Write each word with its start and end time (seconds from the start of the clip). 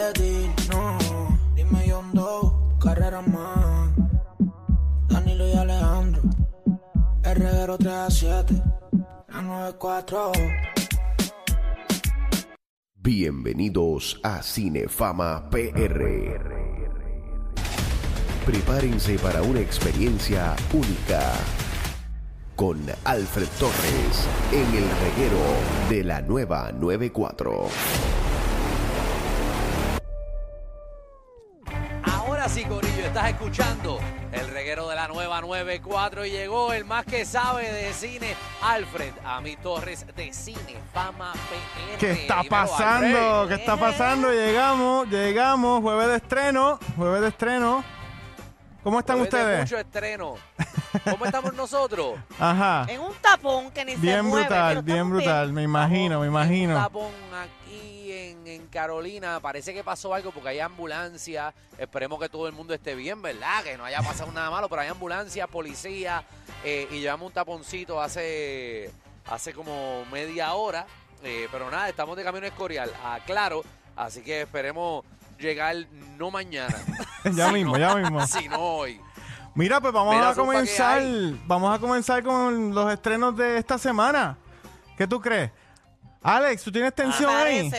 destino. 0.00 0.98
Dime 1.54 1.84
John 1.88 2.12
Doe, 2.12 2.78
carrera 2.78 3.20
más. 3.22 3.90
Danilo 5.08 5.48
y 5.48 5.52
Alejandro. 5.52 6.22
El 7.22 7.36
reguero 7.36 7.78
3 7.78 7.92
a 7.92 8.10
7. 8.10 8.62
La 9.28 9.42
94. 9.42 10.32
Bienvenidos 12.94 14.20
a 14.22 14.42
Cinefama 14.42 15.48
PR. 15.50 16.60
Prepárense 18.46 19.18
para 19.18 19.42
una 19.42 19.60
experiencia 19.60 20.56
única 20.72 21.32
con 22.56 22.78
Alfred 23.04 23.48
Torres 23.58 24.28
en 24.52 24.66
el 24.74 24.84
reguero 25.00 25.40
de 25.88 26.04
la 26.04 26.20
nueva 26.20 26.72
94. 26.72 28.19
Escuchando 33.40 33.98
el 34.32 34.48
reguero 34.48 34.86
de 34.86 34.96
la 34.96 35.08
nueva 35.08 35.40
94 35.40 36.26
y 36.26 36.30
llegó 36.30 36.74
el 36.74 36.84
más 36.84 37.06
que 37.06 37.24
sabe 37.24 37.72
de 37.72 37.90
cine, 37.94 38.36
Alfred, 38.60 39.14
a 39.24 39.40
mi 39.40 39.56
Torres 39.56 40.04
de 40.14 40.30
Cine 40.34 40.76
Fama 40.92 41.32
PR. 41.32 41.96
¿Qué 41.98 42.10
está 42.12 42.42
Dímelo, 42.42 42.50
pasando? 42.50 43.48
¿Qué 43.48 43.54
está 43.54 43.76
pasando? 43.78 44.30
Llegamos, 44.30 45.08
llegamos, 45.08 45.80
jueves 45.80 46.08
de 46.08 46.16
estreno, 46.16 46.78
jueves 46.98 47.22
de 47.22 47.28
estreno. 47.28 47.82
¿Cómo 48.82 48.98
están 48.98 49.16
Jueves 49.18 49.32
de 49.32 49.38
ustedes? 49.38 49.60
mucho 49.60 49.78
estreno. 49.78 50.34
¿Cómo 51.10 51.24
estamos 51.24 51.54
nosotros? 51.54 52.18
Ajá. 52.38 52.84
En 52.88 53.00
un 53.00 53.14
tapón 53.22 53.70
que 53.70 53.86
ni 53.86 53.92
se 53.92 53.98
Bien 53.98 54.24
mueve. 54.26 54.46
brutal, 54.46 54.68
pero 54.68 54.82
bien 54.82 54.96
estamos 54.98 55.12
brutal, 55.16 55.52
me 55.54 55.62
imagino, 55.62 56.20
me 56.20 56.26
en 56.26 56.32
un 56.32 56.38
imagino. 56.40 56.74
tapón 56.74 57.10
aquí 57.42 57.50
en, 58.30 58.46
en 58.46 58.66
Carolina. 58.68 59.40
Parece 59.40 59.72
que 59.74 59.84
pasó 59.84 60.14
algo 60.14 60.30
porque 60.32 60.50
hay 60.50 60.60
ambulancia. 60.60 61.52
Esperemos 61.78 62.18
que 62.20 62.28
todo 62.28 62.46
el 62.46 62.52
mundo 62.52 62.72
esté 62.74 62.94
bien, 62.94 63.20
¿verdad? 63.22 63.62
Que 63.64 63.76
no 63.76 63.84
haya 63.84 64.00
pasado 64.02 64.30
nada 64.32 64.50
malo, 64.50 64.68
pero 64.68 64.82
hay 64.82 64.88
ambulancia, 64.88 65.46
policía. 65.46 66.24
eh, 66.64 66.88
y 66.90 67.00
llevamos 67.00 67.28
un 67.28 67.32
taponcito 67.32 68.00
hace, 68.00 68.90
hace 69.26 69.52
como 69.52 70.04
media 70.12 70.52
hora. 70.54 70.86
Eh, 71.22 71.48
pero 71.52 71.70
nada, 71.70 71.88
estamos 71.88 72.16
de 72.16 72.24
camino 72.24 72.46
a 72.46 72.48
Escorial, 72.48 72.90
a 73.04 73.18
Claro. 73.26 73.62
Así 73.96 74.22
que 74.22 74.42
esperemos 74.42 75.04
llegar 75.38 75.76
no 76.16 76.30
mañana, 76.30 76.74
Ya 77.34 77.50
mismo, 77.52 77.76
ya 77.76 77.94
mismo. 77.96 78.26
sino 78.26 78.58
hoy. 78.58 79.00
Mira, 79.54 79.80
pues 79.80 79.92
vamos 79.92 80.14
Mira, 80.14 80.30
a 80.30 80.34
Zumba, 80.34 80.52
¿qué 80.52 80.58
comenzar, 80.58 81.02
vamos 81.46 81.76
a 81.76 81.78
comenzar 81.80 82.22
con 82.22 82.72
los 82.74 82.92
estrenos 82.92 83.36
de 83.36 83.58
esta 83.58 83.76
semana. 83.78 84.38
¿Qué 84.96 85.06
tú 85.06 85.20
crees? 85.20 85.50
Alex, 86.22 86.62
¿tú 86.62 86.70
tienes 86.70 86.94
tensión 86.94 87.34
ahí? 87.34 87.70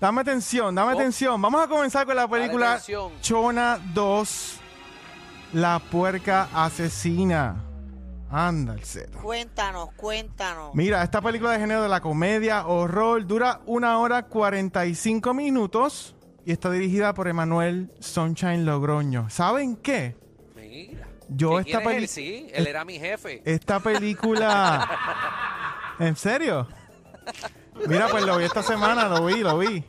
Dame 0.00 0.24
tensión, 0.24 0.74
dame 0.74 0.92
Oh. 0.94 0.96
tensión. 0.96 1.40
Vamos 1.40 1.64
a 1.64 1.68
comenzar 1.68 2.04
con 2.06 2.16
la 2.16 2.28
película. 2.28 2.80
Chona 3.20 3.78
2, 3.94 4.60
La 5.52 5.78
puerca 5.78 6.48
asesina. 6.52 7.62
Anda 8.30 8.74
el 8.74 8.84
cero. 8.84 9.20
Cuéntanos, 9.22 9.92
cuéntanos. 9.92 10.74
Mira, 10.74 11.02
esta 11.02 11.20
película 11.22 11.52
de 11.52 11.60
género 11.60 11.82
de 11.82 11.88
la 11.88 12.00
comedia, 12.00 12.66
horror, 12.66 13.24
dura 13.26 13.60
una 13.66 13.98
hora 13.98 14.24
45 14.24 15.32
minutos 15.32 16.16
y 16.44 16.50
está 16.52 16.70
dirigida 16.70 17.14
por 17.14 17.28
Emanuel 17.28 17.92
Sunshine 18.00 18.66
Logroño. 18.66 19.30
¿Saben 19.30 19.76
qué? 19.76 20.16
Mira. 20.56 21.06
Yo 21.28 21.56
¿Que 21.62 21.70
esta 21.70 21.80
peli- 21.84 22.06
Sí, 22.08 22.48
él 22.52 22.66
era 22.66 22.84
mi 22.84 22.98
jefe. 22.98 23.42
Esta 23.44 23.78
película... 23.80 24.88
¿En 26.00 26.16
serio? 26.16 26.66
Mira, 27.86 28.08
pues 28.08 28.24
lo 28.24 28.36
vi 28.38 28.44
esta 28.44 28.62
semana, 28.62 29.08
lo 29.08 29.24
vi, 29.24 29.40
lo 29.40 29.58
vi. 29.58 29.84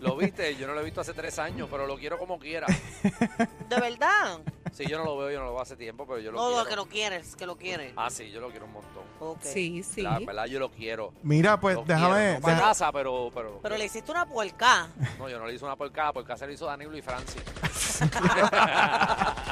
Lo 0.00 0.16
viste, 0.16 0.56
yo 0.56 0.66
no 0.66 0.74
lo 0.74 0.80
he 0.80 0.84
visto 0.84 1.00
hace 1.00 1.12
tres 1.14 1.38
años, 1.38 1.68
pero 1.70 1.86
lo 1.86 1.96
quiero 1.96 2.18
como 2.18 2.40
quiera. 2.40 2.66
¿De 2.66 3.80
verdad? 3.80 4.40
Sí, 4.72 4.84
yo 4.86 4.98
no 4.98 5.04
lo 5.04 5.16
veo, 5.16 5.30
yo 5.30 5.38
no 5.38 5.44
lo 5.44 5.52
veo 5.52 5.60
hace 5.62 5.76
tiempo, 5.76 6.06
pero 6.08 6.18
yo 6.18 6.32
lo 6.32 6.38
No, 6.38 6.46
quiero. 6.48 6.62
no, 6.64 6.68
que 6.68 6.76
lo 6.76 6.86
quieres, 6.86 7.36
que 7.36 7.46
lo 7.46 7.56
quieres. 7.56 7.92
Ah, 7.96 8.10
sí, 8.10 8.30
yo 8.32 8.40
lo 8.40 8.50
quiero 8.50 8.66
un 8.66 8.72
montón. 8.72 9.04
Sí, 9.42 9.84
sí. 9.84 10.02
La 10.02 10.18
verdad, 10.18 10.46
yo 10.46 10.58
lo 10.58 10.70
quiero. 10.72 11.12
Mira, 11.22 11.60
pues 11.60 11.76
Lo 11.76 11.84
déjame... 11.84 12.34
No 12.34 12.40
para 12.40 12.54
deja- 12.56 12.66
casa, 12.68 12.90
pero, 12.90 13.30
pero, 13.32 13.60
Pero 13.62 13.76
le 13.78 13.84
hiciste 13.84 14.10
una 14.10 14.26
puerca. 14.26 14.88
No, 15.20 15.28
yo 15.28 15.38
no 15.38 15.46
le 15.46 15.54
hice 15.54 15.64
una 15.64 15.76
por 15.76 15.92
cada, 15.92 16.12
por 16.12 16.24
casa 16.24 16.46
le 16.46 16.54
hizo 16.54 16.66
Danilo 16.66 16.96
y 16.96 17.02
Francis. 17.02 17.42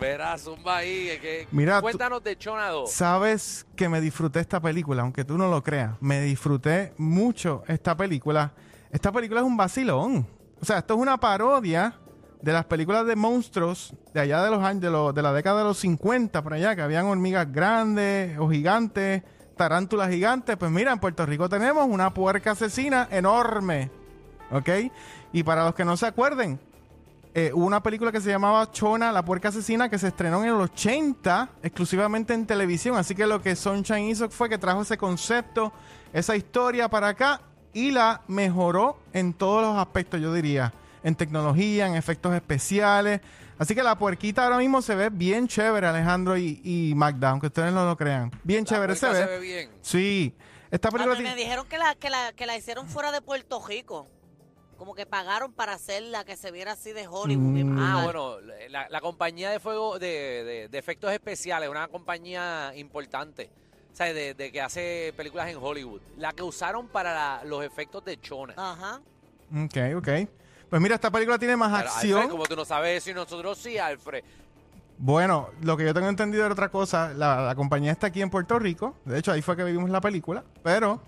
Verás, 0.00 0.42
zumba 0.42 0.76
ahí. 0.78 1.08
es 1.08 1.20
que- 1.20 1.48
Mira, 1.50 1.80
cuéntanos 1.80 2.22
de 2.22 2.36
Chona 2.38 2.68
2. 2.68 2.90
Sabes 2.92 3.66
que 3.74 3.88
me 3.88 4.00
disfruté 4.00 4.40
esta 4.40 4.60
película, 4.60 5.02
aunque 5.02 5.24
tú 5.24 5.36
no 5.36 5.50
lo 5.50 5.62
creas. 5.62 5.96
Me 6.00 6.20
disfruté 6.20 6.92
mucho 6.98 7.62
esta 7.66 7.96
película. 7.96 8.52
Esta 8.90 9.10
película 9.12 9.40
es 9.40 9.46
un 9.46 9.56
vacilón. 9.56 10.26
O 10.60 10.64
sea, 10.64 10.78
esto 10.78 10.94
es 10.94 11.00
una 11.00 11.18
parodia 11.18 11.94
de 12.40 12.52
las 12.52 12.64
películas 12.66 13.04
de 13.06 13.16
monstruos 13.16 13.92
de 14.14 14.20
allá 14.20 14.42
de 14.44 14.50
los 14.50 14.62
años, 14.62 14.80
de, 14.82 15.12
de 15.12 15.22
la 15.22 15.32
década 15.32 15.58
de 15.58 15.64
los 15.64 15.78
50, 15.78 16.42
por 16.42 16.54
allá, 16.54 16.76
que 16.76 16.82
habían 16.82 17.06
hormigas 17.06 17.50
grandes 17.52 18.38
o 18.38 18.48
gigantes, 18.48 19.22
tarántulas 19.56 20.10
gigantes. 20.10 20.56
Pues 20.56 20.70
mira, 20.70 20.92
en 20.92 21.00
Puerto 21.00 21.26
Rico 21.26 21.48
tenemos 21.48 21.86
una 21.88 22.14
puerca 22.14 22.52
asesina 22.52 23.08
enorme. 23.10 23.90
¿Ok? 24.52 24.68
Y 25.32 25.42
para 25.42 25.64
los 25.64 25.74
que 25.74 25.84
no 25.84 25.96
se 25.96 26.06
acuerden, 26.06 26.58
eh, 27.34 27.50
hubo 27.54 27.64
una 27.66 27.82
película 27.82 28.10
que 28.12 28.20
se 28.20 28.30
llamaba 28.30 28.70
Chona, 28.70 29.12
la 29.12 29.24
puerca 29.24 29.48
asesina, 29.48 29.88
que 29.88 29.98
se 29.98 30.08
estrenó 30.08 30.42
en 30.42 30.50
el 30.50 30.54
80 30.56 31.48
exclusivamente 31.62 32.34
en 32.34 32.46
televisión. 32.46 32.96
Así 32.96 33.14
que 33.14 33.26
lo 33.26 33.40
que 33.40 33.54
Sunshine 33.56 34.08
hizo 34.10 34.28
fue 34.30 34.48
que 34.48 34.58
trajo 34.58 34.82
ese 34.82 34.96
concepto, 34.96 35.72
esa 36.12 36.36
historia 36.36 36.88
para 36.88 37.08
acá 37.08 37.40
y 37.72 37.90
la 37.90 38.22
mejoró 38.28 38.98
en 39.12 39.32
todos 39.34 39.62
los 39.62 39.76
aspectos, 39.76 40.20
yo 40.20 40.32
diría. 40.32 40.72
En 41.04 41.14
tecnología, 41.14 41.86
en 41.86 41.94
efectos 41.94 42.34
especiales. 42.34 43.20
Así 43.58 43.74
que 43.74 43.82
la 43.82 43.96
puerquita 43.98 44.44
ahora 44.44 44.58
mismo 44.58 44.82
se 44.82 44.94
ve 44.94 45.10
bien 45.10 45.48
chévere, 45.48 45.86
Alejandro 45.86 46.36
y, 46.36 46.60
y 46.64 46.94
Magda, 46.94 47.30
aunque 47.30 47.48
ustedes 47.48 47.72
no 47.72 47.84
lo 47.84 47.96
crean. 47.96 48.30
Bien 48.44 48.64
La 48.64 48.68
chévere 48.70 48.96
se 48.96 49.08
ve. 49.08 49.14
se 49.14 49.26
ve 49.26 49.38
bien. 49.38 49.70
Sí. 49.80 50.34
Esta 50.70 50.88
A 50.88 50.90
película 50.92 51.16
mí 51.16 51.22
me 51.22 51.34
dijeron 51.34 51.66
que 51.66 51.78
la, 51.78 51.94
que, 51.94 52.10
la, 52.10 52.32
que 52.32 52.46
la 52.46 52.56
hicieron 52.56 52.88
fuera 52.88 53.10
de 53.10 53.20
Puerto 53.22 53.64
Rico. 53.66 54.06
Como 54.78 54.94
que 54.94 55.04
pagaron 55.06 55.52
para 55.52 55.72
hacerla, 55.72 56.24
que 56.24 56.36
se 56.36 56.50
viera 56.52 56.72
así 56.72 56.92
de 56.92 57.06
Hollywood. 57.08 57.64
Mm. 57.64 57.78
Ah, 57.80 58.00
bueno, 58.04 58.36
la, 58.70 58.88
la 58.88 59.00
compañía 59.00 59.50
de 59.50 59.58
fuego 59.60 59.98
de, 59.98 60.06
de- 60.44 60.68
de 60.68 60.78
efectos 60.78 61.10
especiales, 61.12 61.68
una 61.68 61.88
compañía 61.88 62.72
importante, 62.76 63.50
o 63.92 63.96
sea, 63.96 64.12
de, 64.14 64.34
de 64.34 64.52
que 64.52 64.60
hace 64.60 65.12
películas 65.16 65.48
en 65.48 65.58
Hollywood. 65.60 66.00
La 66.16 66.32
que 66.32 66.44
usaron 66.44 66.86
para 66.88 67.12
la- 67.12 67.44
los 67.44 67.64
efectos 67.64 68.04
de 68.04 68.20
Chona. 68.20 68.54
Ajá. 68.56 69.00
Ok, 69.52 69.76
ok. 69.96 70.08
Pues 70.70 70.80
mira, 70.82 70.94
esta 70.94 71.10
película 71.10 71.38
tiene 71.38 71.56
más 71.56 71.76
Pero, 71.76 71.90
acción. 71.90 72.18
Alfred, 72.18 72.30
como 72.30 72.44
tú 72.46 72.54
no 72.56 72.64
sabes 72.64 72.98
eso 73.02 73.10
y 73.10 73.14
nosotros 73.14 73.58
sí, 73.58 73.78
Alfred. 73.78 74.22
Bueno, 74.98 75.48
lo 75.62 75.76
que 75.76 75.84
yo 75.84 75.94
tengo 75.94 76.08
entendido 76.08 76.44
era 76.44 76.52
otra 76.52 76.68
cosa. 76.68 77.12
La, 77.14 77.40
la 77.42 77.54
compañía 77.54 77.90
está 77.92 78.08
aquí 78.08 78.20
en 78.22 78.30
Puerto 78.30 78.58
Rico. 78.58 78.94
De 79.04 79.18
hecho, 79.18 79.32
ahí 79.32 79.42
fue 79.42 79.56
que 79.56 79.64
vivimos 79.64 79.90
la 79.90 80.00
película. 80.00 80.44
Pero 80.62 81.00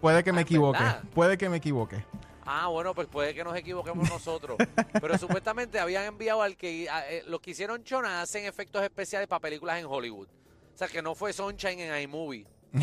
puede 0.00 0.22
que 0.22 0.32
me 0.32 0.38
Ah, 0.38 0.42
¿es 0.42 0.46
equivoque. 0.46 0.78
verdad? 0.78 1.02
Puede 1.14 1.38
que 1.38 1.48
me 1.48 1.56
equivoque. 1.56 2.04
Ah, 2.50 2.68
bueno, 2.68 2.94
pues 2.94 3.06
puede 3.08 3.34
que 3.34 3.44
nos 3.44 3.54
equivoquemos 3.54 4.08
nosotros. 4.08 4.56
Pero 5.00 5.18
supuestamente 5.18 5.78
habían 5.78 6.04
enviado 6.04 6.40
al 6.42 6.56
que... 6.56 6.88
a- 6.88 7.06
eh, 7.10 7.22
los 7.26 7.40
que 7.40 7.50
hicieron 7.50 7.84
Chona 7.84 8.22
hacen 8.22 8.46
efectos 8.46 8.82
especiales 8.82 9.28
para 9.28 9.40
películas 9.40 9.78
en 9.78 9.84
Hollywood. 9.86 10.28
O 10.74 10.78
sea, 10.78 10.88
que 10.88 11.02
no 11.02 11.14
fue 11.14 11.32
Sunshine 11.34 11.80
en 11.80 12.02
iMovie. 12.02 12.46
Ay, 12.72 12.80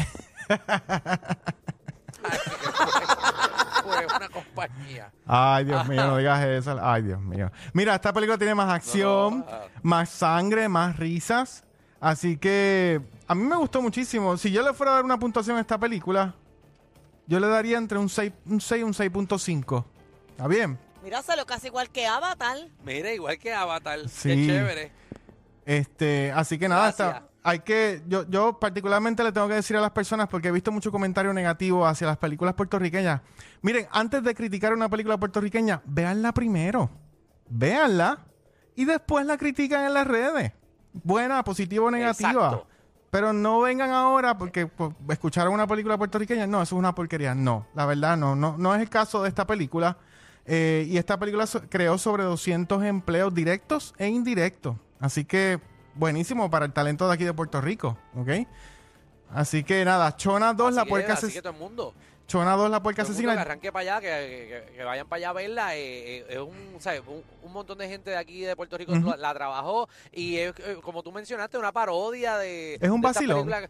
que 2.39 2.67
fue, 3.83 3.93
fue 4.07 4.17
una 4.17 4.29
compañía. 4.29 5.11
Ay, 5.25 5.65
Dios 5.65 5.87
mío, 5.87 6.07
no 6.07 6.17
digas 6.17 6.43
eso. 6.45 6.77
Ay, 6.81 7.01
Dios 7.03 7.19
mío. 7.21 7.51
Mira, 7.73 7.95
esta 7.95 8.13
película 8.13 8.37
tiene 8.37 8.53
más 8.55 8.71
acción, 8.71 9.39
No, 9.39 9.45
no, 9.45 9.51
ah. 9.51 9.67
más 9.83 10.09
sangre, 10.09 10.69
más 10.69 10.97
risas. 10.97 11.63
Así 11.99 12.37
que 12.37 13.01
a 13.27 13.33
mí 13.33 13.43
me 13.43 13.55
gustó 13.55 13.81
muchísimo. 13.81 14.37
Si 14.37 14.51
yo 14.51 14.61
le 14.61 14.73
fuera 14.73 14.91
a 14.91 14.95
dar 14.95 15.05
una 15.05 15.17
puntuación 15.17 15.57
a 15.57 15.61
esta 15.61 15.77
película, 15.79 16.35
yo 17.27 17.39
le 17.39 17.47
daría 17.47 17.77
entre 17.77 17.97
un 17.97 18.09
6, 18.09 18.31
un 18.45 18.61
6 18.61 18.81
y 18.81 18.83
un 18.83 18.93
6.5. 18.93 19.85
¿Está 20.31 20.47
bien? 20.47 20.77
Mira, 21.03 21.21
salió 21.21 21.45
casi 21.45 21.67
igual 21.67 21.89
que 21.89 22.07
Avatar. 22.07 22.57
Mira, 22.83 23.13
igual 23.13 23.37
que 23.37 23.53
Avatar. 23.53 24.07
Sí. 24.09 24.29
Qué 24.29 24.47
chévere. 24.47 24.91
Este, 25.65 26.31
así 26.31 26.57
que 26.59 26.67
nada, 26.67 26.89
está- 26.89 27.27
hay 27.43 27.59
que, 27.59 28.01
yo, 28.07 28.27
yo 28.27 28.59
particularmente 28.59 29.23
le 29.23 29.31
tengo 29.31 29.47
que 29.47 29.53
decir 29.55 29.77
a 29.77 29.81
las 29.81 29.91
personas, 29.91 30.27
porque 30.27 30.47
he 30.47 30.51
visto 30.51 30.71
mucho 30.71 30.91
comentario 30.91 31.31
negativo 31.31 31.85
hacia 31.85 32.07
las 32.07 32.17
películas 32.17 32.55
puertorriqueñas. 32.55 33.21
Miren, 33.61 33.87
antes 33.91 34.23
de 34.23 34.33
criticar 34.33 34.73
una 34.73 34.89
película 34.89 35.17
puertorriqueña, 35.19 35.81
véanla 35.85 36.33
primero. 36.33 36.89
Véanla 37.47 38.19
y 38.75 38.85
después 38.85 39.25
la 39.27 39.37
critican 39.37 39.85
en 39.85 39.93
las 39.93 40.07
redes. 40.07 40.53
Buena, 40.93 41.43
positiva 41.43 41.85
o 41.85 41.91
negativa. 41.91 42.29
Exacto. 42.31 42.67
Pero 43.15 43.33
no 43.33 43.61
vengan 43.61 43.91
ahora 43.91 44.37
porque 44.37 44.67
pues, 44.67 44.91
escucharon 45.09 45.53
una 45.53 45.65
película 45.67 45.97
puertorriqueña. 45.97 46.45
No, 46.47 46.61
eso 46.61 46.75
es 46.75 46.79
una 46.79 46.93
porquería. 46.93 47.33
No, 47.33 47.65
la 47.73 47.85
verdad 47.85 48.17
no. 48.17 48.35
No, 48.35 48.55
no 48.57 48.75
es 48.75 48.81
el 48.81 48.89
caso 48.89 49.23
de 49.23 49.29
esta 49.29 49.47
película. 49.47 49.97
Eh, 50.45 50.85
y 50.89 50.97
esta 50.97 51.17
película 51.17 51.47
so- 51.47 51.61
creó 51.69 51.97
sobre 51.97 52.23
200 52.23 52.83
empleos 52.83 53.33
directos 53.33 53.95
e 53.97 54.07
indirectos. 54.07 54.75
Así 54.99 55.25
que 55.25 55.59
buenísimo 55.95 56.49
para 56.51 56.65
el 56.65 56.73
talento 56.73 57.07
de 57.07 57.13
aquí 57.13 57.23
de 57.23 57.33
Puerto 57.33 57.61
Rico. 57.61 57.97
¿Ok? 58.15 58.29
Así 59.33 59.63
que 59.63 59.83
nada, 59.85 60.15
Chona 60.15 60.53
2, 60.53 60.67
Así 60.67 60.75
la 60.75 60.85
puerca 60.85 61.13
Así 61.13 61.27
ases- 61.27 61.33
que 61.33 61.41
todo 61.41 61.53
el 61.53 61.59
mundo. 61.59 61.93
Chona 62.27 62.53
2, 62.55 62.71
la 62.71 62.81
puerca 62.81 63.03
asesina. 63.03 63.33
que 63.35 63.39
arranque 63.39 63.71
para 63.71 63.97
allá, 63.97 64.01
que, 64.01 64.65
que- 64.67 64.73
que 64.77 64.83
vayan 64.83 65.07
para 65.07 65.17
allá 65.17 65.29
a 65.29 65.33
verla. 65.33 65.75
eh, 65.75 66.17
eh, 66.19 66.25
es 66.29 66.37
un, 66.39 66.75
¿sabes? 66.79 67.01
Un, 67.07 67.23
un 67.43 67.53
montón 67.53 67.77
de 67.77 67.87
gente 67.87 68.09
de 68.09 68.17
aquí 68.17 68.41
de 68.41 68.55
Puerto 68.55 68.77
Rico 68.77 68.93
Ujú. 68.93 69.09
la, 69.11 69.17
la 69.17 69.33
trabajó 69.33 69.87
y 70.11 70.37
es, 70.37 70.53
eh, 70.59 70.77
como 70.81 71.03
tú 71.03 71.11
mencionaste, 71.11 71.57
una 71.57 71.71
parodia 71.71 72.37
de. 72.37 72.75
Es 72.81 72.89
un 72.89 73.01
vacilón. 73.01 73.45
película, 73.47 73.69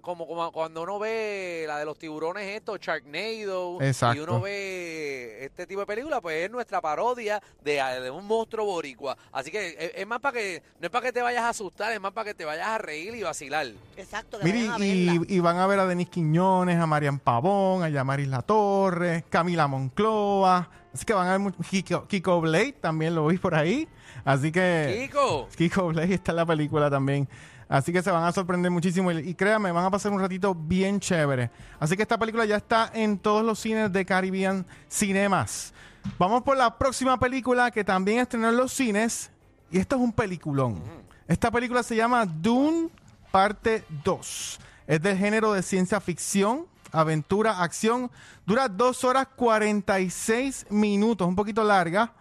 Como, 0.00 0.26
como 0.26 0.52
cuando 0.52 0.82
uno 0.82 0.98
ve 0.98 1.64
la 1.66 1.78
de 1.78 1.84
los 1.84 1.98
tiburones 1.98 2.46
estos, 2.56 2.78
Sharknado, 2.80 3.78
y 4.14 4.18
uno 4.18 4.40
ve 4.40 5.44
este 5.44 5.66
tipo 5.66 5.80
de 5.80 5.86
película, 5.86 6.20
pues 6.20 6.44
es 6.44 6.50
nuestra 6.50 6.80
parodia 6.80 7.40
de, 7.62 7.74
de 8.00 8.10
un 8.10 8.26
monstruo 8.26 8.64
boricua. 8.66 9.16
Así 9.32 9.50
que 9.50 9.68
es, 9.78 9.92
es 9.96 10.06
más 10.06 10.20
para 10.20 10.38
que, 10.38 10.62
no 10.80 10.86
es 10.86 10.90
para 10.90 11.06
que 11.06 11.12
te 11.12 11.22
vayas 11.22 11.42
a 11.42 11.48
asustar, 11.50 11.92
es 11.92 12.00
más 12.00 12.12
para 12.12 12.26
que 12.26 12.34
te 12.34 12.44
vayas 12.44 12.66
a 12.66 12.78
reír 12.78 13.14
y 13.14 13.22
vacilar. 13.22 13.66
Exacto, 13.96 14.38
que 14.38 14.44
Mire, 14.44 14.68
vayan 14.68 14.82
a 14.82 14.84
y, 14.86 15.06
verla. 15.06 15.26
y 15.28 15.40
van 15.40 15.56
a 15.58 15.66
ver 15.66 15.78
a 15.78 15.86
Denis 15.86 16.08
Quiñones, 16.08 16.78
a 16.78 16.86
Marian 16.86 17.18
Pavón, 17.18 17.82
a 17.82 17.88
Yamaris 17.88 18.28
La 18.28 18.42
Torre, 18.42 19.24
Camila 19.28 19.66
Moncloa. 19.66 20.68
Así 20.94 21.04
que 21.06 21.14
van 21.14 21.26
a 21.28 21.30
ver 21.32 21.40
mucho- 21.40 21.58
Kiko, 21.70 22.06
Kiko 22.06 22.40
Blade, 22.42 22.72
también 22.80 23.14
lo 23.14 23.26
vi 23.26 23.38
por 23.38 23.54
ahí. 23.54 23.88
Así 24.24 24.52
que 24.52 25.06
Kiko, 25.08 25.48
Kiko 25.56 25.88
Blade 25.88 26.14
está 26.14 26.32
en 26.32 26.36
la 26.36 26.46
película 26.46 26.90
también. 26.90 27.28
Así 27.72 27.90
que 27.90 28.02
se 28.02 28.10
van 28.10 28.22
a 28.22 28.32
sorprender 28.32 28.70
muchísimo 28.70 29.10
y, 29.12 29.30
y 29.30 29.34
créanme, 29.34 29.72
van 29.72 29.86
a 29.86 29.90
pasar 29.90 30.12
un 30.12 30.20
ratito 30.20 30.54
bien 30.54 31.00
chévere. 31.00 31.50
Así 31.80 31.96
que 31.96 32.02
esta 32.02 32.18
película 32.18 32.44
ya 32.44 32.58
está 32.58 32.90
en 32.92 33.18
todos 33.18 33.42
los 33.42 33.58
cines 33.58 33.90
de 33.90 34.04
Caribbean 34.04 34.66
Cinemas. 34.90 35.72
Vamos 36.18 36.42
por 36.42 36.54
la 36.54 36.76
próxima 36.76 37.18
película 37.18 37.70
que 37.70 37.82
también 37.82 38.18
estrenó 38.18 38.50
en 38.50 38.58
los 38.58 38.74
cines 38.74 39.30
y 39.70 39.78
esto 39.78 39.96
es 39.96 40.02
un 40.02 40.12
peliculón. 40.12 40.82
Esta 41.26 41.50
película 41.50 41.82
se 41.82 41.96
llama 41.96 42.26
Dune 42.26 42.90
Parte 43.30 43.84
2. 44.04 44.60
Es 44.86 45.00
del 45.00 45.16
género 45.16 45.54
de 45.54 45.62
ciencia 45.62 45.98
ficción, 45.98 46.66
aventura, 46.92 47.62
acción. 47.62 48.10
Dura 48.44 48.68
2 48.68 49.02
horas 49.04 49.28
46 49.34 50.66
minutos, 50.68 51.26
un 51.26 51.36
poquito 51.36 51.64
larga. 51.64 52.12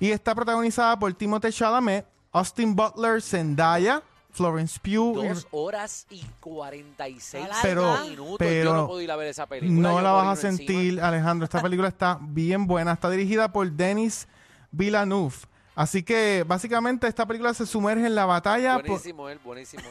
Y 0.00 0.10
está 0.10 0.34
protagonizada 0.34 0.98
por 0.98 1.14
Timothée 1.14 1.50
Chalamet, 1.50 2.06
Austin 2.30 2.76
Butler, 2.76 3.22
Zendaya, 3.22 4.02
Florence 4.30 4.78
Pugh. 4.82 5.22
dos 5.24 5.46
horas 5.50 6.06
y 6.10 6.24
46 6.40 7.46
Pero- 7.62 7.98
minutos. 8.04 8.36
pero 8.38 8.64
Yo 8.64 8.74
no 8.74 8.86
puedo 8.86 9.00
ir 9.00 9.10
a 9.10 9.16
ver 9.16 9.28
esa 9.28 9.46
película. 9.46 9.80
No 9.88 9.96
yo 9.96 10.02
la 10.02 10.12
vas 10.12 10.44
a 10.44 10.48
encima. 10.48 10.68
sentir, 10.68 11.00
Alejandro. 11.00 11.44
Esta 11.44 11.62
película 11.62 11.88
está 11.88 12.18
bien 12.20 12.66
buena. 12.66 12.92
Está 12.92 13.10
dirigida 13.10 13.50
por 13.52 13.70
Denis 13.70 14.28
Villeneuve. 14.70 15.34
Así 15.74 16.02
que 16.02 16.44
básicamente 16.46 17.06
esta 17.06 17.24
película 17.26 17.54
se 17.54 17.64
sumerge 17.64 18.04
en 18.06 18.14
la 18.14 18.26
batalla. 18.26 18.76
por- 18.78 18.86
Buenísimo 18.88 19.28
él, 19.28 19.38
buenísimo 19.44 19.84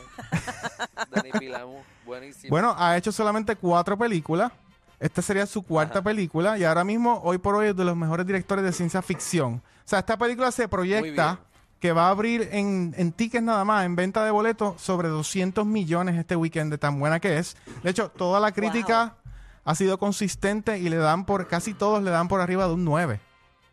Pilamu, 1.39 1.77
buenísimo. 2.05 2.49
Bueno, 2.49 2.75
ha 2.77 2.97
hecho 2.97 3.11
solamente 3.11 3.55
cuatro 3.55 3.97
películas. 3.97 4.51
Esta 4.99 5.21
sería 5.21 5.45
su 5.45 5.61
cuarta 5.63 6.01
película 6.01 6.57
y 6.57 6.63
ahora 6.63 6.83
mismo, 6.83 7.21
hoy 7.23 7.37
por 7.37 7.55
hoy, 7.55 7.67
es 7.67 7.75
de 7.75 7.85
los 7.85 7.95
mejores 7.95 8.25
directores 8.25 8.65
de 8.65 8.71
ciencia 8.73 9.01
ficción. 9.01 9.55
O 9.85 9.89
sea, 9.89 9.99
esta 9.99 10.17
película 10.17 10.51
se 10.51 10.67
proyecta. 10.67 11.39
Que 11.79 11.91
va 11.91 12.07
a 12.07 12.09
abrir 12.09 12.49
en, 12.51 12.93
en 12.97 13.11
tickets 13.11 13.43
nada 13.43 13.63
más, 13.65 13.85
en 13.85 13.95
venta 13.95 14.25
de 14.25 14.31
boletos, 14.31 14.81
sobre 14.81 15.09
200 15.09 15.65
millones 15.65 16.15
este 16.15 16.35
weekend 16.35 16.71
de 16.71 16.77
tan 16.77 16.99
buena 16.99 17.19
que 17.19 17.37
es. 17.37 17.55
De 17.83 17.89
hecho, 17.89 18.09
toda 18.09 18.39
la 18.39 18.51
crítica 18.51 19.15
ha 19.63 19.75
sido 19.75 19.99
consistente 19.99 20.79
y 20.79 20.89
le 20.89 20.97
dan 20.97 21.25
por, 21.25 21.47
casi 21.47 21.73
todos 21.73 22.01
le 22.01 22.11
dan 22.11 22.27
por 22.27 22.41
arriba 22.41 22.67
de 22.67 22.73
un 22.73 22.85
9. 22.85 23.19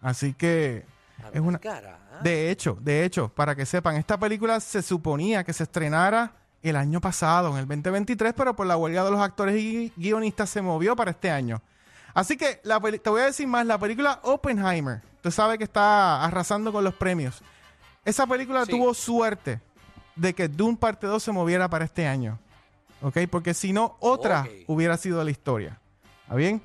Así 0.00 0.34
que 0.34 0.84
es 1.32 1.40
una... 1.40 1.58
Cara. 1.58 2.20
De 2.22 2.50
hecho, 2.50 2.76
de 2.80 3.04
hecho, 3.04 3.28
para 3.28 3.54
que 3.54 3.66
sepan, 3.66 3.96
esta 3.96 4.18
película 4.18 4.60
se 4.60 4.82
suponía 4.82 5.44
que 5.44 5.52
se 5.52 5.64
estrenara 5.64 6.32
el 6.62 6.76
año 6.76 7.00
pasado, 7.00 7.50
en 7.50 7.58
el 7.58 7.66
2023, 7.66 8.32
pero 8.34 8.56
por 8.56 8.66
la 8.66 8.76
huelga 8.76 9.04
de 9.04 9.10
los 9.10 9.20
actores 9.20 9.56
y 9.56 9.92
guionistas 9.96 10.48
se 10.48 10.62
movió 10.62 10.96
para 10.96 11.10
este 11.10 11.30
año. 11.30 11.60
Así 12.14 12.36
que 12.36 12.60
la 12.62 12.80
te 12.80 13.10
voy 13.10 13.20
a 13.20 13.26
decir 13.26 13.46
más, 13.46 13.66
la 13.66 13.78
película 13.78 14.20
Oppenheimer, 14.22 15.02
tú 15.20 15.30
sabes 15.30 15.58
que 15.58 15.64
está 15.64 16.24
arrasando 16.24 16.72
con 16.72 16.84
los 16.84 16.94
premios. 16.94 17.42
Esa 18.04 18.26
película 18.26 18.64
Sí. 18.64 18.70
tuvo 18.72 18.92
suerte 18.94 19.60
de 20.16 20.34
que 20.34 20.48
Dune 20.48 20.76
parte 20.76 21.06
2 21.06 21.22
se 21.22 21.32
moviera 21.32 21.68
para 21.68 21.84
este 21.84 22.06
año. 22.06 22.38
¿Ok? 23.02 23.18
Porque 23.30 23.54
si 23.54 23.72
no, 23.72 23.96
otra 24.00 24.46
hubiera 24.66 24.96
sido 24.96 25.22
la 25.24 25.30
historia. 25.30 25.78
¿Está 26.22 26.34
bien? 26.36 26.62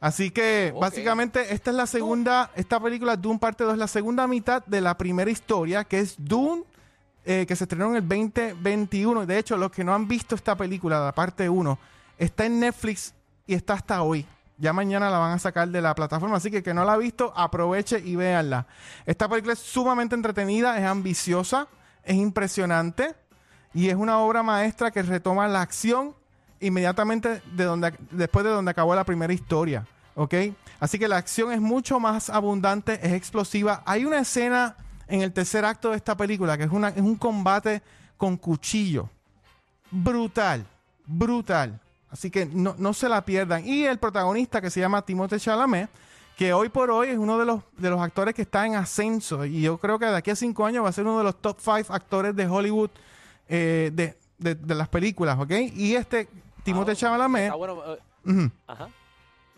Así 0.00 0.30
que 0.30 0.74
básicamente 0.78 1.54
esta 1.54 1.70
es 1.70 1.76
la 1.76 1.86
segunda, 1.86 2.50
esta 2.54 2.78
película 2.80 3.16
Dune 3.16 3.38
parte 3.38 3.64
2 3.64 3.74
es 3.74 3.78
la 3.78 3.88
segunda 3.88 4.26
mitad 4.26 4.64
de 4.66 4.80
la 4.80 4.96
primera 4.98 5.30
historia, 5.30 5.84
que 5.84 6.00
es 6.00 6.14
Dune, 6.18 6.64
eh, 7.24 7.44
que 7.48 7.56
se 7.56 7.64
estrenó 7.64 7.90
en 7.90 7.96
el 7.96 8.08
2021. 8.08 9.26
De 9.26 9.38
hecho, 9.38 9.56
los 9.56 9.70
que 9.70 9.84
no 9.84 9.94
han 9.94 10.06
visto 10.06 10.34
esta 10.34 10.54
película, 10.56 11.00
la 11.04 11.12
parte 11.12 11.48
1, 11.48 11.78
está 12.18 12.46
en 12.46 12.60
Netflix 12.60 13.14
y 13.46 13.54
está 13.54 13.74
hasta 13.74 14.02
hoy. 14.02 14.26
Ya 14.58 14.72
mañana 14.72 15.10
la 15.10 15.18
van 15.18 15.32
a 15.32 15.38
sacar 15.38 15.68
de 15.68 15.82
la 15.82 15.94
plataforma, 15.94 16.36
así 16.36 16.50
que 16.50 16.62
que 16.62 16.72
no 16.72 16.84
la 16.84 16.94
ha 16.94 16.96
visto, 16.96 17.32
aproveche 17.36 17.98
y 17.98 18.16
véanla. 18.16 18.66
Esta 19.04 19.28
película 19.28 19.52
es 19.52 19.58
sumamente 19.58 20.14
entretenida, 20.14 20.78
es 20.78 20.84
ambiciosa, 20.84 21.68
es 22.02 22.16
impresionante 22.16 23.14
y 23.74 23.88
es 23.88 23.96
una 23.96 24.18
obra 24.18 24.42
maestra 24.42 24.90
que 24.90 25.02
retoma 25.02 25.46
la 25.48 25.60
acción 25.60 26.14
inmediatamente 26.60 27.42
después 28.10 28.44
de 28.44 28.50
donde 28.50 28.70
acabó 28.70 28.94
la 28.94 29.04
primera 29.04 29.32
historia. 29.32 29.86
¿Ok? 30.14 30.34
Así 30.80 30.98
que 30.98 31.08
la 31.08 31.18
acción 31.18 31.52
es 31.52 31.60
mucho 31.60 32.00
más 32.00 32.30
abundante, 32.30 32.98
es 33.02 33.12
explosiva. 33.12 33.82
Hay 33.84 34.06
una 34.06 34.20
escena 34.20 34.74
en 35.08 35.20
el 35.20 35.32
tercer 35.34 35.66
acto 35.66 35.90
de 35.90 35.96
esta 35.96 36.16
película 36.16 36.56
que 36.56 36.64
es 36.64 36.70
un 36.70 37.16
combate 37.16 37.82
con 38.16 38.38
cuchillo. 38.38 39.10
Brutal, 39.90 40.64
brutal. 41.06 41.78
Así 42.10 42.30
que 42.30 42.46
no, 42.46 42.74
no 42.78 42.94
se 42.94 43.08
la 43.08 43.24
pierdan. 43.24 43.66
Y 43.66 43.84
el 43.84 43.98
protagonista 43.98 44.60
que 44.60 44.70
se 44.70 44.80
llama 44.80 45.02
Timothée 45.02 45.38
Chalamet, 45.40 45.90
que 46.36 46.52
hoy 46.52 46.68
por 46.68 46.90
hoy 46.90 47.08
es 47.08 47.18
uno 47.18 47.38
de 47.38 47.44
los, 47.46 47.62
de 47.76 47.90
los 47.90 48.00
actores 48.00 48.34
que 48.34 48.42
está 48.42 48.64
en 48.66 48.74
ascenso. 48.76 49.44
Y 49.44 49.62
yo 49.62 49.78
creo 49.78 49.98
que 49.98 50.06
de 50.06 50.16
aquí 50.16 50.30
a 50.30 50.36
cinco 50.36 50.64
años 50.66 50.84
va 50.84 50.90
a 50.90 50.92
ser 50.92 51.04
uno 51.04 51.18
de 51.18 51.24
los 51.24 51.40
top 51.40 51.58
five 51.58 51.86
actores 51.88 52.34
de 52.36 52.46
Hollywood 52.46 52.90
eh, 53.48 53.90
de, 53.92 54.16
de- 54.38 54.54
de 54.54 54.74
las 54.74 54.88
películas, 54.88 55.38
¿ok? 55.38 55.50
Y 55.74 55.94
este 55.94 56.28
Timothée 56.62 56.92
Ah, 56.92 56.96
Chalamet... 56.96 57.44
Está 57.44 57.54
bueno. 57.56 57.82
eh, 58.26 58.50
Ajá. 58.66 58.88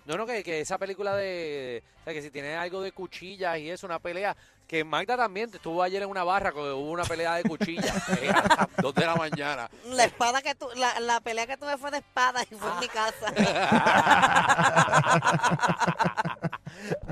No, 0.09 0.17
no, 0.17 0.25
que, 0.25 0.43
que 0.43 0.61
esa 0.61 0.79
película 0.79 1.15
de. 1.15 1.83
O 2.01 2.05
sea, 2.05 2.15
que 2.15 2.23
si 2.23 2.31
tiene 2.31 2.57
algo 2.57 2.81
de 2.81 2.93
cuchillas 2.93 3.59
y 3.59 3.69
eso, 3.69 3.87
una 3.87 3.99
pelea. 3.99 4.35
Que 4.67 4.83
Magda 4.83 5.19
también 5.19 5.51
estuvo 5.53 5.83
ayer 5.83 6.03
en 6.03 6.09
una 6.09 6.25
barra 6.25 6.51
cuando 6.51 6.79
hubo 6.79 6.93
una 6.93 7.05
pelea 7.05 7.35
de 7.35 7.43
cuchillas. 7.43 8.09
eh, 8.23 8.31
a 8.31 8.43
las 8.43 8.69
dos 8.79 8.95
de 8.95 9.05
la 9.05 9.17
mañana. 9.17 9.71
La 9.85 10.05
espada 10.05 10.41
que 10.41 10.55
tu, 10.55 10.67
la, 10.77 10.99
la 11.01 11.21
pelea 11.21 11.47
que 11.47 11.59
tuve 11.59 11.77
fue 11.77 11.91
de 11.91 11.99
espada 11.99 12.43
y 12.43 12.55
fue 12.55 12.71
en 12.73 12.81
mi 12.81 12.89
casa. 12.89 13.35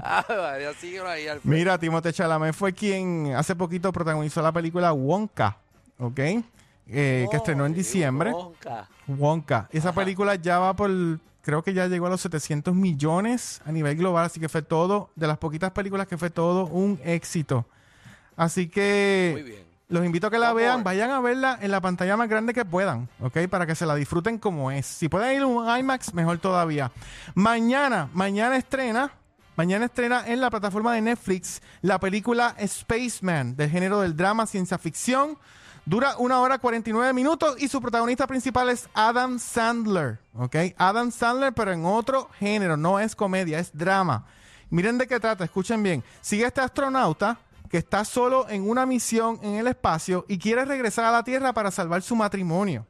Ah, 0.03 0.55
ahí, 0.55 1.29
Alfred. 1.29 1.41
Mira, 1.45 1.79
Timothée 1.79 2.15
Chalamet 2.15 2.55
fue 2.55 2.73
quien 2.73 3.35
hace 3.37 3.55
poquito 3.55 3.93
protagonizó 3.93 4.41
la 4.41 4.53
película 4.53 4.95
Wonka, 4.95 5.59
¿ok? 5.99 6.21
Eh, 6.89 7.27
que 7.31 7.37
Oh, 7.37 7.41
estrenó 7.41 7.67
en 7.67 7.75
diciembre. 7.75 8.31
bronca. 8.31 8.89
Wonka. 9.09 9.69
Esa 9.73 9.89
Ajá. 9.91 10.01
película 10.01 10.35
ya 10.37 10.59
va 10.61 10.75
por, 10.77 10.91
creo 11.43 11.63
que 11.63 11.75
ya 11.75 11.87
llegó 11.87 12.07
a 12.07 12.11
los 12.11 12.21
700 12.21 12.75
millones 12.75 13.61
a 13.67 13.73
nivel 13.73 13.97
global, 13.97 14.25
así 14.25 14.39
que 14.41 14.49
fue 14.49 14.63
todo, 14.63 15.11
de 15.17 15.27
las 15.27 15.39
poquitas 15.39 15.73
películas 15.73 16.07
que 16.07 16.17
fue 16.17 16.31
todo 16.31 16.67
un 16.67 17.01
éxito. 17.05 17.67
Así 18.37 18.69
que 18.69 19.31
Muy 19.33 19.43
bien. 19.43 19.65
los 19.89 20.05
invito 20.05 20.27
a 20.27 20.31
que 20.31 20.39
la 20.39 20.49
Vamos. 20.49 20.63
vean, 20.63 20.85
vayan 20.85 21.11
a 21.11 21.21
verla 21.21 21.59
en 21.61 21.71
la 21.71 21.81
pantalla 21.81 22.17
más 22.17 22.29
grande 22.29 22.53
que 22.55 22.65
puedan, 22.65 23.09
¿ok? 23.21 23.49
Para 23.51 23.67
que 23.67 23.75
se 23.75 23.87
la 23.87 23.95
disfruten 23.95 24.39
como 24.39 24.71
es. 24.71 24.87
Si 24.87 25.09
pueden 25.09 25.35
ir 25.37 25.43
a 25.43 25.47
un 25.47 25.79
IMAX, 25.79 26.15
mejor 26.15 26.39
todavía. 26.39 26.93
Mañana, 27.35 28.09
mañana 28.13 28.57
estrena, 28.57 29.11
mañana 29.57 29.87
estrena 29.87 30.23
en 30.27 30.41
la 30.41 30.51
plataforma 30.51 30.95
de 30.95 31.01
Netflix 31.01 31.63
la 31.83 31.99
película 31.99 32.55
Spaceman, 32.67 33.57
del 33.57 33.71
género 33.71 34.01
del 34.01 34.17
drama, 34.17 34.47
ciencia 34.47 34.79
ficción. 34.79 35.39
Dura 35.89 36.17
una 36.19 36.41
hora 36.41 36.59
49 36.59 37.13
minutos 37.13 37.55
y 37.63 37.69
su 37.69 37.81
protagonista 37.81 38.27
principal 38.27 38.69
es 38.71 38.89
Adam 38.93 39.39
Sandler, 39.39 40.19
¿ok? 40.35 40.57
Adam 40.77 41.13
Sandler, 41.13 41.53
pero 41.53 41.73
en 41.73 41.85
otro 41.85 42.29
género, 42.41 42.77
no 42.77 42.99
es 42.99 43.15
comedia, 43.15 43.61
es 43.61 43.71
drama. 43.73 44.27
Miren 44.69 44.99
de 44.99 45.07
qué 45.07 45.21
trata, 45.21 45.45
escuchen 45.45 45.85
bien. 45.85 46.03
Sigue 46.21 46.45
este 46.45 46.61
astronauta 46.61 47.39
que 47.71 47.79
está 47.79 48.05
solo 48.05 48.49
en 48.49 48.69
una 48.69 48.85
misión 48.85 49.39
en 49.45 49.55
el 49.55 49.69
espacio 49.69 50.25
y 50.27 50.39
quiere 50.39 50.65
regresar 50.65 51.05
a 51.05 51.13
la 51.13 51.23
Tierra 51.23 51.53
para 51.53 51.71
salvar 51.71 52.03
su 52.03 52.17
matrimonio. 52.17 52.85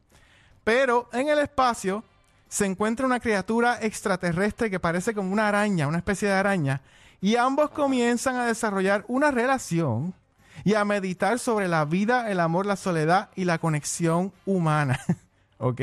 Pero 0.64 1.10
en 1.12 1.28
el 1.28 1.38
espacio 1.38 2.02
se 2.48 2.64
encuentra 2.64 3.04
una 3.04 3.20
criatura 3.20 3.78
extraterrestre 3.82 4.70
que 4.70 4.80
parece 4.80 5.12
como 5.12 5.34
una 5.34 5.48
araña, 5.48 5.86
una 5.86 5.98
especie 5.98 6.28
de 6.28 6.34
araña, 6.34 6.80
y 7.20 7.36
ambos 7.36 7.68
comienzan 7.68 8.36
a 8.36 8.46
desarrollar 8.46 9.04
una 9.06 9.30
relación 9.30 10.14
y 10.64 10.74
a 10.74 10.84
meditar 10.84 11.38
sobre 11.38 11.68
la 11.68 11.84
vida, 11.84 12.30
el 12.30 12.40
amor, 12.40 12.66
la 12.66 12.76
soledad 12.76 13.30
y 13.36 13.44
la 13.44 13.58
conexión 13.58 14.32
humana. 14.44 14.98
¿Ok? 15.58 15.80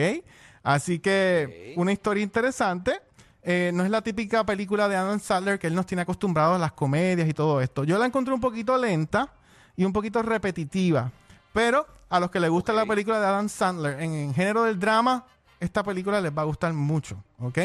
Así 0.64 1.00
que 1.00 1.74
una 1.78 1.92
historia 1.92 2.24
interesante. 2.24 3.00
Eh, 3.46 3.72
no 3.74 3.84
es 3.84 3.90
la 3.90 4.02
típica 4.02 4.46
película 4.46 4.88
de 4.88 4.96
Adam 4.96 5.20
Sandler 5.20 5.60
que 5.60 5.68
él 5.68 5.76
nos 5.76 5.86
tiene 5.86 6.04
acostumbrados 6.04 6.56
a 6.56 6.60
las 6.60 6.72
comedias 6.72 7.28
y 7.28 7.34
todo 7.34 7.60
esto. 7.60 7.84
Yo 7.84 7.98
la 7.98 8.06
encontré 8.06 8.34
un 8.34 8.40
poquito 8.40 8.78
lenta 8.78 9.34
y 9.76 9.84
un 9.84 9.92
poquito 9.92 10.22
repetitiva. 10.22 11.12
Pero 11.52 11.86
a 12.10 12.20
los 12.20 12.32
que 12.32 12.40
les 12.40 12.50
gusta 12.50 12.72
la 12.72 12.86
película 12.86 13.20
de 13.20 13.26
Adam 13.26 13.50
Sandler 13.50 14.00
en, 14.02 14.14
en 14.14 14.34
género 14.34 14.64
del 14.64 14.80
drama, 14.80 15.26
esta 15.60 15.84
película 15.84 16.22
les 16.22 16.32
va 16.32 16.44
a 16.44 16.46
gustar 16.46 16.72
mucho. 16.74 17.22
¿Ok? 17.40 17.60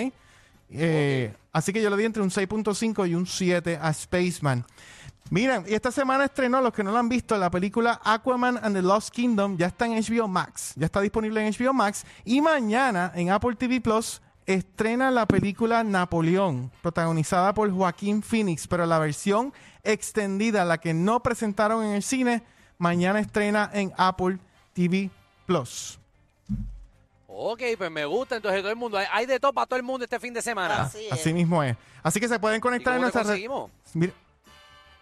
Eh, 0.70 1.32
Así 1.52 1.72
que 1.72 1.82
yo 1.82 1.90
le 1.90 1.96
di 1.96 2.04
entre 2.04 2.22
un 2.22 2.30
6.5 2.30 3.08
y 3.08 3.14
un 3.16 3.26
7 3.26 3.78
a 3.80 3.92
Spaceman. 3.92 4.64
Miren, 5.30 5.64
y 5.68 5.74
esta 5.74 5.92
semana 5.92 6.24
estrenó, 6.24 6.62
los 6.62 6.72
que 6.72 6.82
no 6.82 6.90
lo 6.90 6.98
han 6.98 7.08
visto, 7.08 7.36
la 7.36 7.50
película 7.50 8.00
Aquaman 8.02 8.58
and 8.62 8.74
the 8.74 8.82
Lost 8.82 9.10
Kingdom. 9.10 9.58
Ya 9.58 9.66
está 9.66 9.84
en 9.84 9.92
HBO 9.92 10.26
Max. 10.26 10.72
Ya 10.76 10.86
está 10.86 11.00
disponible 11.00 11.46
en 11.46 11.52
HBO 11.52 11.74
Max. 11.74 12.04
Y 12.24 12.40
mañana 12.40 13.12
en 13.14 13.30
Apple 13.30 13.54
TV 13.56 13.80
Plus 13.80 14.22
estrena 14.46 15.10
la 15.10 15.26
película 15.26 15.84
Napoleón, 15.84 16.72
protagonizada 16.80 17.52
por 17.52 17.70
Joaquín 17.70 18.22
Phoenix, 18.22 18.66
pero 18.66 18.86
la 18.86 18.98
versión 18.98 19.52
extendida, 19.82 20.64
la 20.64 20.78
que 20.78 20.94
no 20.94 21.22
presentaron 21.22 21.84
en 21.84 21.92
el 21.92 22.02
cine, 22.02 22.42
mañana 22.78 23.20
estrena 23.20 23.70
en 23.74 23.92
Apple 23.98 24.38
TV 24.72 25.10
Plus. 25.44 25.98
Ok, 27.26 27.62
pues 27.76 27.90
me 27.90 28.06
gusta. 28.06 28.36
Entonces 28.36 28.62
todo 28.62 28.70
el 28.70 28.76
mundo, 28.76 28.96
hay, 28.96 29.06
hay 29.12 29.26
de 29.26 29.38
todo 29.38 29.52
para 29.52 29.66
todo 29.66 29.76
el 29.76 29.84
mundo 29.84 30.04
este 30.04 30.18
fin 30.18 30.32
de 30.32 30.40
semana. 30.40 30.82
Así 30.82 31.04
es. 31.04 31.12
Así 31.12 31.32
mismo 31.34 31.62
es. 31.62 31.76
Así 32.02 32.18
que 32.18 32.26
se 32.26 32.40
pueden 32.40 32.58
¿Y 32.58 32.60
conectar 32.60 32.94
en 32.94 33.02
cómo 33.02 33.02
nuestras 33.02 33.26
redes. 33.26 33.48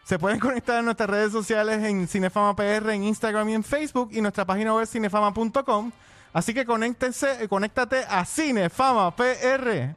Se 0.07 0.19
pueden 0.21 0.39
conectar 0.39 0.79
en 0.79 0.85
nuestras 0.85 1.11
redes 1.11 1.33
sociales 1.33 1.83
en 1.83 2.07
Cinefama 2.07 2.55
PR, 2.55 2.91
en 2.91 3.03
Instagram 3.03 3.49
y 3.49 3.55
en 3.55 3.65
Facebook 3.65 4.11
y 4.13 4.21
nuestra 4.21 4.45
página 4.45 4.73
web 4.73 4.87
cinefama.com. 4.87 5.91
Así 6.33 6.55
que 6.55 6.65
conéctense, 6.65 7.43
eh, 7.43 7.49
conéctate 7.49 8.05
a 8.09 8.25
Cinefama 8.25 9.17
PR. 9.17 9.27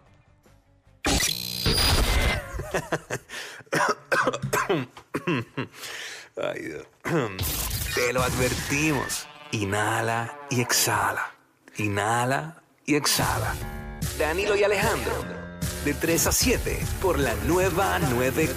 Ay, 6.37 6.61
Dios. 6.63 6.87
Te 7.93 8.11
lo 8.11 8.23
advertimos. 8.23 9.27
Inhala 9.51 10.39
y 10.49 10.61
exhala. 10.61 11.35
Inhala 11.77 12.63
y 12.85 12.95
exhala. 12.95 13.53
Danilo 14.17 14.55
y 14.55 14.63
Alejandro. 14.63 15.13
De 15.85 15.93
3 15.93 16.27
a 16.27 16.31
7 16.31 16.79
por 16.99 17.19
la 17.19 17.35
nueva 17.45 17.99
94. 17.99 18.55